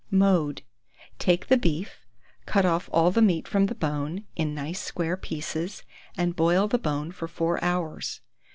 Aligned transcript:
Mode. 0.09 0.63
Take 1.19 1.45
the 1.45 1.57
beef, 1.57 2.07
cut 2.47 2.65
off 2.65 2.89
all 2.91 3.11
the 3.11 3.21
meat 3.21 3.47
from 3.47 3.67
the 3.67 3.75
bone, 3.75 4.23
in 4.35 4.55
nice 4.55 4.79
square 4.81 5.15
pieces, 5.15 5.83
and 6.17 6.35
boil 6.35 6.67
the 6.67 6.79
bone 6.79 7.11
for 7.11 7.27
4 7.27 7.63
hours. 7.63 8.21